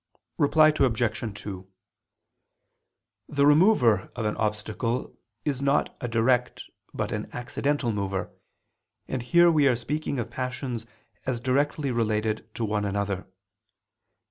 Reply 0.39 0.69
Obj. 0.75 1.39
2: 1.43 1.67
The 3.29 3.45
remover 3.45 4.09
of 4.15 4.25
an 4.25 4.35
obstacle 4.37 5.15
is 5.45 5.61
not 5.61 5.95
a 6.01 6.07
direct 6.07 6.63
but 6.91 7.11
an 7.11 7.29
accidental 7.33 7.91
mover: 7.91 8.31
and 9.07 9.21
here 9.21 9.51
we 9.51 9.67
are 9.67 9.75
speaking 9.75 10.17
of 10.17 10.31
passions 10.31 10.87
as 11.27 11.39
directly 11.39 11.91
related 11.91 12.49
to 12.55 12.65
one 12.65 12.83
another. 12.85 13.27